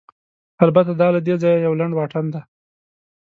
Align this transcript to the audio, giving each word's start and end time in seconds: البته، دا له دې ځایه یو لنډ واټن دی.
البته، 0.65 0.91
دا 1.01 1.07
له 1.15 1.19
دې 1.25 1.35
ځایه 1.41 1.59
یو 1.65 1.73
لنډ 1.79 1.93
واټن 1.95 2.25
دی. 2.33 2.41